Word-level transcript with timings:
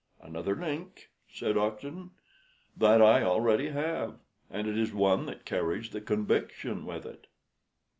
"Another 0.19 0.55
link?" 0.55 1.11
said 1.31 1.57
Oxenden. 1.59 2.09
"That 2.75 3.03
I 3.03 3.21
already 3.21 3.69
have; 3.69 4.17
and 4.49 4.67
it 4.67 4.75
is 4.75 4.91
one 4.91 5.27
that 5.27 5.45
carries 5.45 5.89
conviction 5.89 6.87
with 6.87 7.05
it." 7.05 7.27